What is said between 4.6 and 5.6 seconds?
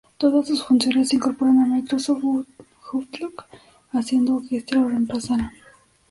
lo reemplazara.